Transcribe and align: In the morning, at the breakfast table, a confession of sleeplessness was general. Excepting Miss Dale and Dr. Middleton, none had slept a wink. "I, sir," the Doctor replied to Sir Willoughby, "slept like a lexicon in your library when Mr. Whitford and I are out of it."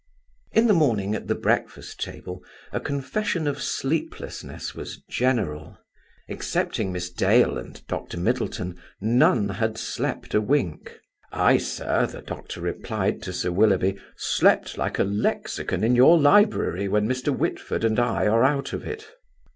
In 0.51 0.65
the 0.65 0.73
morning, 0.73 1.13
at 1.13 1.27
the 1.27 1.35
breakfast 1.35 2.01
table, 2.03 2.43
a 2.71 2.79
confession 2.79 3.45
of 3.45 3.61
sleeplessness 3.61 4.73
was 4.73 4.97
general. 5.07 5.77
Excepting 6.27 6.91
Miss 6.91 7.11
Dale 7.11 7.55
and 7.59 7.85
Dr. 7.85 8.17
Middleton, 8.19 8.81
none 8.99 9.47
had 9.49 9.77
slept 9.77 10.33
a 10.33 10.41
wink. 10.41 10.97
"I, 11.31 11.59
sir," 11.59 12.07
the 12.07 12.23
Doctor 12.23 12.61
replied 12.61 13.21
to 13.21 13.31
Sir 13.31 13.51
Willoughby, 13.51 13.99
"slept 14.17 14.75
like 14.75 14.97
a 14.97 15.03
lexicon 15.03 15.83
in 15.83 15.95
your 15.95 16.19
library 16.19 16.87
when 16.87 17.07
Mr. 17.07 17.27
Whitford 17.27 17.83
and 17.83 17.99
I 17.99 18.25
are 18.25 18.43
out 18.43 18.73
of 18.73 18.83
it." 18.83 19.07